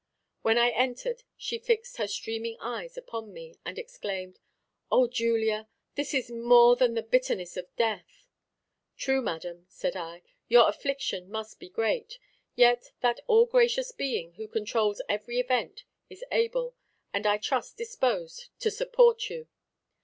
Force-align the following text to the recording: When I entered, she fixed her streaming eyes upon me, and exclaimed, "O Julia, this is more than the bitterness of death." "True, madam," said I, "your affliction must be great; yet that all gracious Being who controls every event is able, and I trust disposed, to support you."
When 0.41 0.57
I 0.57 0.71
entered, 0.71 1.21
she 1.37 1.59
fixed 1.59 1.97
her 1.97 2.07
streaming 2.07 2.57
eyes 2.59 2.97
upon 2.97 3.31
me, 3.31 3.53
and 3.63 3.77
exclaimed, 3.77 4.39
"O 4.91 5.07
Julia, 5.07 5.67
this 5.93 6.15
is 6.15 6.31
more 6.31 6.75
than 6.75 6.95
the 6.95 7.03
bitterness 7.03 7.55
of 7.55 7.67
death." 7.75 8.25
"True, 8.97 9.21
madam," 9.21 9.67
said 9.69 9.95
I, 9.95 10.23
"your 10.47 10.67
affliction 10.67 11.29
must 11.29 11.59
be 11.59 11.69
great; 11.69 12.17
yet 12.55 12.93
that 13.01 13.19
all 13.27 13.45
gracious 13.45 13.91
Being 13.91 14.33
who 14.33 14.47
controls 14.47 15.03
every 15.07 15.37
event 15.39 15.83
is 16.09 16.23
able, 16.31 16.75
and 17.13 17.27
I 17.27 17.37
trust 17.37 17.77
disposed, 17.77 18.47
to 18.61 18.71
support 18.71 19.29
you." 19.29 19.47